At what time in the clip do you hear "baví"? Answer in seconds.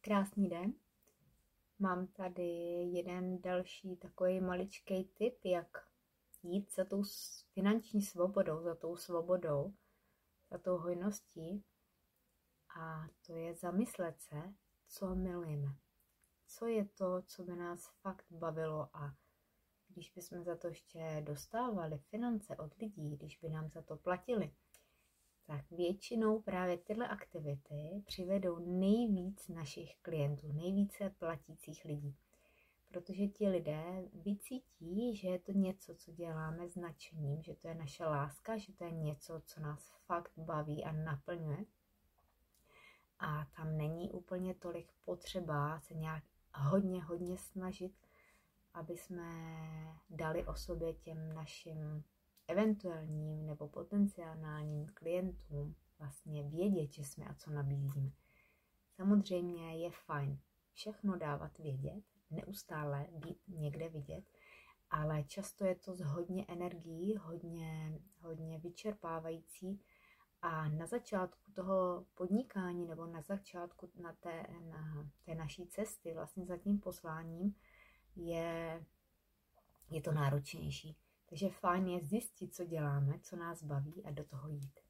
40.36-40.84, 83.62-84.04